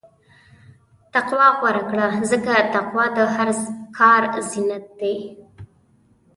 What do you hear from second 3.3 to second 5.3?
هر کار زینت دی.